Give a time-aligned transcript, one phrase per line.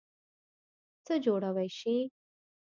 [1.05, 1.95] څه جوړوئ شی؟